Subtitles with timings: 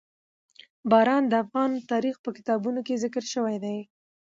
[0.89, 3.77] باران د افغان تاریخ په کتابونو کې ذکر شوی دي.